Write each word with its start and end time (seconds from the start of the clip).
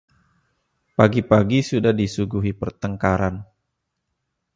Pagi-pagi 0.97 1.59
sudah 1.69 1.93
disuguhi 2.01 2.51
pertengkaran. 2.61 3.35